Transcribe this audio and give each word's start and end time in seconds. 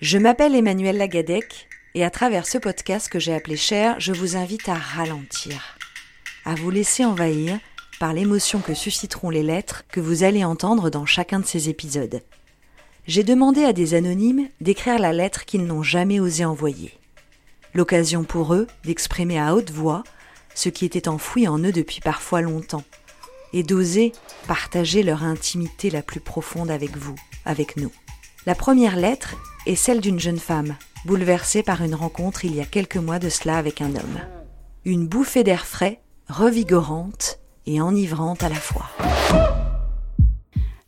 Je 0.00 0.18
m'appelle 0.18 0.56
Emmanuel 0.56 0.96
Lagadec 0.96 1.68
et 1.94 2.04
à 2.04 2.10
travers 2.10 2.46
ce 2.46 2.58
podcast 2.58 3.08
que 3.08 3.20
j'ai 3.20 3.32
appelé 3.32 3.56
Cher, 3.56 3.98
je 4.00 4.12
vous 4.12 4.36
invite 4.36 4.68
à 4.68 4.74
ralentir, 4.74 5.78
à 6.44 6.56
vous 6.56 6.70
laisser 6.70 7.04
envahir 7.04 7.58
par 8.00 8.12
l'émotion 8.12 8.58
que 8.58 8.74
susciteront 8.74 9.30
les 9.30 9.44
lettres 9.44 9.84
que 9.88 10.00
vous 10.00 10.24
allez 10.24 10.44
entendre 10.44 10.90
dans 10.90 11.06
chacun 11.06 11.38
de 11.38 11.46
ces 11.46 11.68
épisodes. 11.68 12.22
J'ai 13.06 13.22
demandé 13.22 13.64
à 13.64 13.72
des 13.72 13.94
anonymes 13.94 14.48
d'écrire 14.60 14.98
la 14.98 15.12
lettre 15.12 15.44
qu'ils 15.44 15.64
n'ont 15.64 15.84
jamais 15.84 16.18
osé 16.18 16.44
envoyer. 16.44 16.92
L'occasion 17.72 18.24
pour 18.24 18.52
eux 18.52 18.66
d'exprimer 18.84 19.38
à 19.38 19.54
haute 19.54 19.70
voix 19.70 20.02
ce 20.56 20.68
qui 20.68 20.84
était 20.84 21.08
enfoui 21.08 21.46
en 21.46 21.58
eux 21.58 21.72
depuis 21.72 22.00
parfois 22.00 22.40
longtemps, 22.40 22.84
et 23.52 23.62
d'oser 23.62 24.12
partager 24.48 25.04
leur 25.04 25.22
intimité 25.22 25.88
la 25.88 26.02
plus 26.02 26.20
profonde 26.20 26.70
avec 26.70 26.96
vous, 26.96 27.14
avec 27.44 27.76
nous. 27.76 27.92
La 28.46 28.54
première 28.54 28.96
lettre 28.96 29.36
est 29.64 29.74
celle 29.74 30.02
d'une 30.02 30.20
jeune 30.20 30.38
femme, 30.38 30.76
bouleversée 31.06 31.62
par 31.62 31.82
une 31.82 31.94
rencontre 31.94 32.44
il 32.44 32.54
y 32.54 32.60
a 32.60 32.66
quelques 32.66 32.98
mois 32.98 33.18
de 33.18 33.30
cela 33.30 33.56
avec 33.56 33.80
un 33.80 33.88
homme. 33.88 34.20
Une 34.84 35.08
bouffée 35.08 35.44
d'air 35.44 35.64
frais, 35.64 36.02
revigorante 36.28 37.38
et 37.64 37.80
enivrante 37.80 38.42
à 38.42 38.50
la 38.50 38.56
fois. 38.56 38.90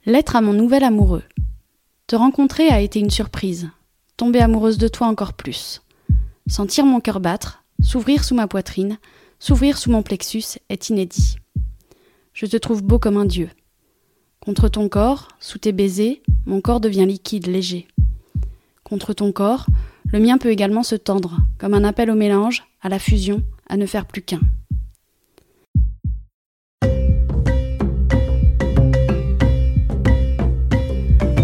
Lettre 0.04 0.36
à 0.36 0.42
mon 0.42 0.52
nouvel 0.52 0.84
amoureux. 0.84 1.22
Te 2.06 2.14
rencontrer 2.14 2.68
a 2.68 2.82
été 2.82 2.98
une 2.98 3.08
surprise. 3.08 3.70
Tomber 4.18 4.40
amoureuse 4.40 4.76
de 4.76 4.88
toi 4.88 5.06
encore 5.06 5.32
plus. 5.32 5.82
Sentir 6.46 6.84
mon 6.84 7.00
cœur 7.00 7.20
battre, 7.20 7.64
s'ouvrir 7.82 8.22
sous 8.22 8.34
ma 8.34 8.48
poitrine, 8.48 8.98
s'ouvrir 9.38 9.78
sous 9.78 9.90
mon 9.90 10.02
plexus 10.02 10.58
est 10.68 10.90
inédit. 10.90 11.36
Je 12.34 12.44
te 12.44 12.58
trouve 12.58 12.82
beau 12.82 12.98
comme 12.98 13.16
un 13.16 13.24
dieu. 13.24 13.48
Contre 14.46 14.68
ton 14.68 14.88
corps, 14.88 15.26
sous 15.40 15.58
tes 15.58 15.72
baisers, 15.72 16.22
mon 16.44 16.60
corps 16.60 16.78
devient 16.78 17.04
liquide, 17.04 17.48
léger. 17.48 17.88
Contre 18.84 19.12
ton 19.12 19.32
corps, 19.32 19.66
le 20.12 20.20
mien 20.20 20.38
peut 20.38 20.50
également 20.50 20.84
se 20.84 20.94
tendre, 20.94 21.38
comme 21.58 21.74
un 21.74 21.82
appel 21.82 22.12
au 22.12 22.14
mélange, 22.14 22.62
à 22.80 22.88
la 22.88 23.00
fusion, 23.00 23.42
à 23.68 23.76
ne 23.76 23.86
faire 23.86 24.06
plus 24.06 24.22
qu'un. 24.22 24.38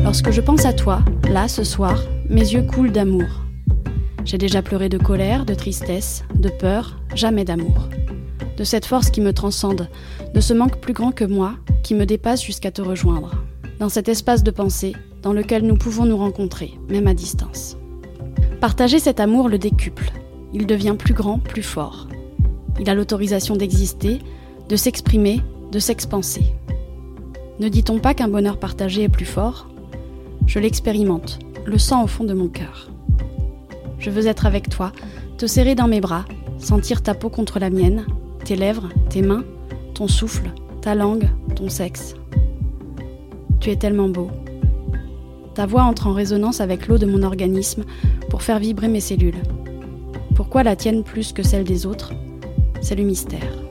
Lorsque 0.05 0.30
je 0.30 0.41
pense 0.41 0.64
à 0.64 0.73
toi, 0.73 1.05
là, 1.28 1.48
ce 1.48 1.64
soir, 1.64 2.00
mes 2.28 2.53
yeux 2.53 2.62
coulent 2.62 2.92
d'amour. 2.92 3.27
J'ai 4.25 4.39
déjà 4.39 4.62
pleuré 4.62 4.89
de 4.89 4.98
colère, 4.98 5.45
de 5.45 5.55
tristesse, 5.55 6.23
de 6.36 6.50
peur, 6.50 7.00
jamais 7.17 7.45
d'amour. 7.45 7.89
De 8.56 8.64
cette 8.64 8.86
force 8.86 9.11
qui 9.11 9.20
me 9.20 9.33
transcende, 9.33 9.89
de 10.34 10.41
ce 10.41 10.53
manque 10.53 10.81
plus 10.81 10.92
grand 10.92 11.12
que 11.12 11.25
moi, 11.25 11.55
qui 11.83 11.95
me 11.95 12.06
dépasse 12.06 12.42
jusqu'à 12.42 12.70
te 12.70 12.83
rejoindre. 12.83 13.33
Dans 13.78 13.89
cet 13.89 14.08
espace 14.08 14.42
de 14.42 14.50
pensée, 14.50 14.95
dans 15.22 15.33
lequel 15.33 15.67
nous 15.67 15.77
pouvons 15.77 16.05
nous 16.05 16.17
rencontrer, 16.17 16.75
même 16.89 17.06
à 17.06 17.14
distance. 17.14 17.77
Partager 18.61 18.98
cet 18.98 19.20
amour 19.20 19.48
le 19.48 19.58
décuple. 19.58 20.12
Il 20.53 20.67
devient 20.67 20.97
plus 20.98 21.14
grand, 21.14 21.39
plus 21.39 21.62
fort. 21.62 22.08
Il 22.78 22.89
a 22.91 22.95
l'autorisation 22.95 23.56
d'exister, 23.56 24.20
de 24.69 24.77
s'exprimer, 24.77 25.41
de 25.70 25.78
s'expanser. 25.78 26.45
Ne 27.58 27.69
dit-on 27.69 27.98
pas 27.98 28.14
qu'un 28.14 28.28
bonheur 28.28 28.58
partagé 28.58 29.03
est 29.05 29.08
plus 29.08 29.25
fort? 29.25 29.69
Je 30.47 30.58
l'expérimente, 30.58 31.39
le 31.64 31.78
sens 31.78 32.05
au 32.05 32.06
fond 32.06 32.25
de 32.25 32.34
mon 32.34 32.48
cœur. 32.48 32.91
Je 33.98 34.11
veux 34.11 34.27
être 34.27 34.47
avec 34.47 34.69
toi, 34.69 34.92
te 35.39 35.47
serrer 35.47 35.75
dans 35.75 35.89
mes 35.89 36.00
bras, 36.00 36.25
sentir 36.58 37.03
ta 37.03 37.14
peau 37.14 37.30
contre 37.30 37.58
la 37.58 37.70
mienne, 37.70 38.05
tes 38.45 38.57
lèvres, 38.57 38.89
tes 39.09 39.23
mains, 39.23 39.45
ton 39.95 40.09
souffle, 40.09 40.51
ta 40.81 40.95
langue, 40.95 41.29
ton 41.55 41.69
sexe. 41.69 42.15
Tu 43.61 43.71
es 43.71 43.77
tellement 43.77 44.09
beau. 44.09 44.31
Ta 45.55 45.67
voix 45.67 45.83
entre 45.83 46.07
en 46.07 46.15
résonance 46.15 46.61
avec 46.61 46.89
l'eau 46.89 46.98
de 46.98 47.07
mon 47.07 47.23
organisme 47.23 47.85
pour 48.31 48.43
faire 48.43 48.59
vibrer 48.59 48.89
mes 48.89 49.01
cellules. 49.01 49.43
Pourquoi 50.35 50.63
la 50.63 50.77
tienne 50.77 51.05
plus 51.05 51.33
que 51.33 51.43
celle 51.43 51.65
des 51.65 51.87
autres? 51.87 52.13
C'est 52.81 52.97
le 52.97 53.05
mystère. 53.05 53.61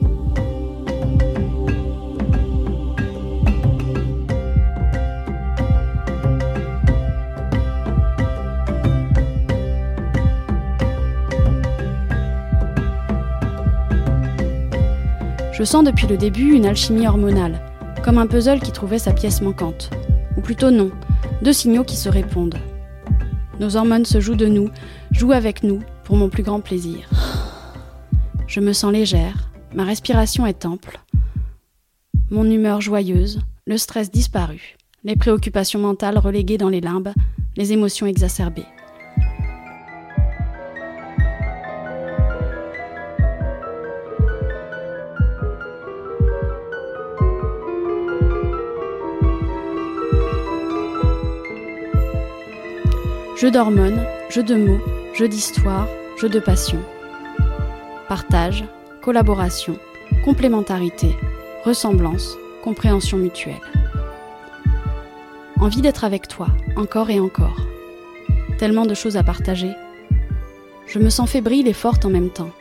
Je 15.62 15.66
sens 15.68 15.84
depuis 15.84 16.08
le 16.08 16.16
début 16.16 16.54
une 16.54 16.66
alchimie 16.66 17.06
hormonale, 17.06 17.60
comme 18.02 18.18
un 18.18 18.26
puzzle 18.26 18.58
qui 18.58 18.72
trouvait 18.72 18.98
sa 18.98 19.12
pièce 19.12 19.42
manquante. 19.42 19.90
Ou 20.36 20.40
plutôt 20.40 20.72
non, 20.72 20.90
deux 21.40 21.52
signaux 21.52 21.84
qui 21.84 21.94
se 21.94 22.08
répondent. 22.08 22.58
Nos 23.60 23.76
hormones 23.76 24.04
se 24.04 24.18
jouent 24.18 24.34
de 24.34 24.48
nous, 24.48 24.70
jouent 25.12 25.30
avec 25.30 25.62
nous, 25.62 25.78
pour 26.02 26.16
mon 26.16 26.30
plus 26.30 26.42
grand 26.42 26.58
plaisir. 26.58 27.08
Je 28.48 28.58
me 28.58 28.72
sens 28.72 28.92
légère, 28.92 29.50
ma 29.72 29.84
respiration 29.84 30.46
est 30.46 30.66
ample, 30.66 30.98
mon 32.28 32.50
humeur 32.50 32.80
joyeuse, 32.80 33.38
le 33.64 33.78
stress 33.78 34.10
disparu, 34.10 34.76
les 35.04 35.14
préoccupations 35.14 35.78
mentales 35.78 36.18
reléguées 36.18 36.58
dans 36.58 36.70
les 36.70 36.80
limbes, 36.80 37.12
les 37.56 37.72
émotions 37.72 38.08
exacerbées. 38.08 38.66
Jeu 53.42 53.50
d'hormones, 53.50 54.06
jeu 54.30 54.44
de 54.44 54.54
mots, 54.54 54.78
jeu 55.14 55.26
d'histoire, 55.26 55.88
jeu 56.16 56.28
de 56.28 56.38
passion. 56.38 56.78
Partage, 58.08 58.64
collaboration, 59.00 59.80
complémentarité, 60.24 61.16
ressemblance, 61.64 62.36
compréhension 62.62 63.18
mutuelle. 63.18 63.60
Envie 65.58 65.82
d'être 65.82 66.04
avec 66.04 66.28
toi, 66.28 66.46
encore 66.76 67.10
et 67.10 67.18
encore. 67.18 67.56
Tellement 68.58 68.86
de 68.86 68.94
choses 68.94 69.16
à 69.16 69.24
partager. 69.24 69.72
Je 70.86 71.00
me 71.00 71.10
sens 71.10 71.28
fébrile 71.28 71.66
et 71.66 71.72
forte 71.72 72.04
en 72.04 72.10
même 72.10 72.30
temps. 72.30 72.52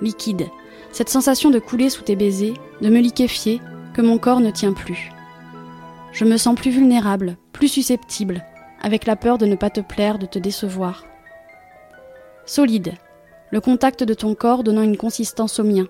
Liquide, 0.00 0.48
cette 0.90 1.08
sensation 1.08 1.50
de 1.50 1.60
couler 1.60 1.88
sous 1.88 2.02
tes 2.02 2.16
baisers, 2.16 2.54
de 2.80 2.88
me 2.88 2.98
liquéfier, 2.98 3.60
que 3.94 4.02
mon 4.02 4.18
corps 4.18 4.40
ne 4.40 4.50
tient 4.50 4.72
plus. 4.72 5.12
Je 6.10 6.24
me 6.24 6.36
sens 6.36 6.56
plus 6.56 6.72
vulnérable, 6.72 7.36
plus 7.52 7.68
susceptible, 7.68 8.44
avec 8.82 9.06
la 9.06 9.16
peur 9.16 9.38
de 9.38 9.46
ne 9.46 9.54
pas 9.54 9.70
te 9.70 9.80
plaire, 9.80 10.18
de 10.18 10.26
te 10.26 10.38
décevoir. 10.38 11.06
Solide, 12.44 12.94
le 13.50 13.60
contact 13.60 14.02
de 14.02 14.14
ton 14.14 14.34
corps 14.34 14.64
donnant 14.64 14.82
une 14.82 14.96
consistance 14.96 15.60
au 15.60 15.64
mien. 15.64 15.86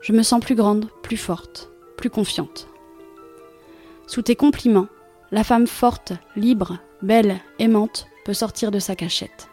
Je 0.00 0.12
me 0.12 0.22
sens 0.22 0.40
plus 0.40 0.54
grande, 0.54 0.88
plus 1.02 1.16
forte, 1.16 1.70
plus 1.96 2.10
confiante. 2.10 2.68
Sous 4.06 4.22
tes 4.22 4.36
compliments, 4.36 4.88
la 5.32 5.42
femme 5.42 5.66
forte, 5.66 6.12
libre, 6.36 6.78
belle, 7.02 7.36
aimante 7.58 8.06
peut 8.24 8.34
sortir 8.34 8.70
de 8.70 8.78
sa 8.78 8.94
cachette. 8.94 9.48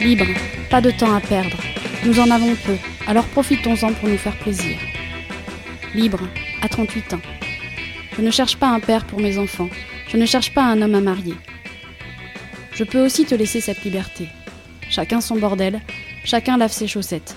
Libre, 0.00 0.26
pas 0.72 0.80
de 0.80 0.90
temps 0.90 1.14
à 1.14 1.20
perdre. 1.20 1.58
Nous 2.06 2.18
en 2.18 2.30
avons 2.30 2.54
peu, 2.54 2.78
alors 3.06 3.26
profitons-en 3.26 3.92
pour 3.92 4.08
nous 4.08 4.16
faire 4.16 4.38
plaisir. 4.38 4.78
Libre, 5.94 6.26
à 6.62 6.68
38 6.70 7.12
ans. 7.12 7.20
Je 8.16 8.22
ne 8.22 8.30
cherche 8.30 8.56
pas 8.56 8.68
un 8.68 8.80
père 8.80 9.04
pour 9.04 9.20
mes 9.20 9.36
enfants. 9.36 9.68
Je 10.08 10.16
ne 10.16 10.24
cherche 10.24 10.54
pas 10.54 10.62
un 10.62 10.80
homme 10.80 10.94
à 10.94 11.02
marier. 11.02 11.34
Je 12.72 12.84
peux 12.84 13.04
aussi 13.04 13.26
te 13.26 13.34
laisser 13.34 13.60
cette 13.60 13.84
liberté. 13.84 14.28
Chacun 14.88 15.20
son 15.20 15.36
bordel, 15.36 15.82
chacun 16.24 16.56
lave 16.56 16.72
ses 16.72 16.86
chaussettes. 16.86 17.36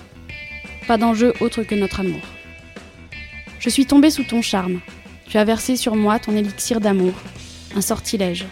Pas 0.88 0.96
d'enjeu 0.96 1.34
autre 1.40 1.62
que 1.62 1.74
notre 1.74 2.00
amour. 2.00 2.22
Je 3.58 3.68
suis 3.68 3.84
tombée 3.84 4.08
sous 4.08 4.24
ton 4.24 4.40
charme. 4.40 4.80
Tu 5.28 5.36
as 5.36 5.44
versé 5.44 5.76
sur 5.76 5.94
moi 5.94 6.18
ton 6.18 6.34
élixir 6.34 6.80
d'amour, 6.80 7.12
un 7.76 7.82
sortilège. 7.82 8.46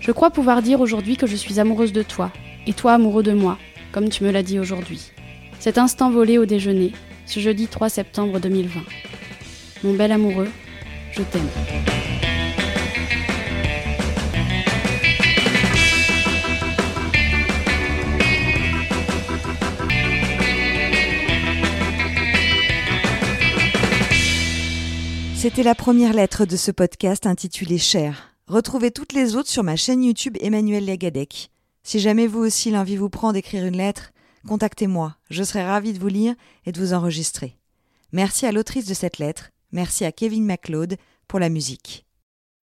Je 0.00 0.12
crois 0.12 0.30
pouvoir 0.30 0.60
dire 0.60 0.82
aujourd'hui 0.82 1.16
que 1.16 1.26
je 1.26 1.36
suis 1.36 1.58
amoureuse 1.60 1.94
de 1.94 2.02
toi, 2.02 2.30
et 2.66 2.74
toi 2.74 2.92
amoureux 2.92 3.22
de 3.22 3.32
moi, 3.32 3.56
comme 3.92 4.08
tu 4.08 4.24
me 4.24 4.30
l'as 4.30 4.42
dit 4.42 4.58
aujourd'hui. 4.58 5.12
Cet 5.60 5.78
instant 5.78 6.10
volé 6.10 6.38
au 6.38 6.46
déjeuner, 6.46 6.92
ce 7.26 7.38
jeudi 7.38 7.68
3 7.68 7.88
septembre 7.88 8.40
2020. 8.40 8.80
Mon 9.84 9.94
bel 9.94 10.10
amoureux, 10.10 10.48
je 11.12 11.22
t'aime. 11.22 11.48
C'était 25.36 25.64
la 25.64 25.74
première 25.74 26.12
lettre 26.12 26.46
de 26.46 26.56
ce 26.56 26.70
podcast 26.70 27.26
intitulé 27.26 27.76
Cher. 27.76 28.32
Retrouvez 28.46 28.92
toutes 28.92 29.12
les 29.12 29.34
autres 29.34 29.48
sur 29.48 29.64
ma 29.64 29.74
chaîne 29.74 30.04
YouTube 30.04 30.36
Emmanuel 30.40 30.86
Legadec. 30.86 31.50
Si 31.82 32.00
jamais 32.00 32.26
vous 32.26 32.40
aussi 32.40 32.70
l'envie 32.70 32.96
vous 32.96 33.10
prend 33.10 33.32
d'écrire 33.32 33.66
une 33.66 33.76
lettre, 33.76 34.12
contactez-moi, 34.46 35.16
je 35.30 35.42
serai 35.42 35.64
ravie 35.64 35.92
de 35.92 35.98
vous 35.98 36.08
lire 36.08 36.34
et 36.64 36.72
de 36.72 36.80
vous 36.80 36.92
enregistrer. 36.92 37.56
Merci 38.12 38.46
à 38.46 38.52
l'autrice 38.52 38.86
de 38.86 38.94
cette 38.94 39.18
lettre, 39.18 39.50
merci 39.72 40.04
à 40.04 40.12
Kevin 40.12 40.44
MacLeod 40.44 40.96
pour 41.28 41.40
la 41.40 41.48
musique. 41.48 42.06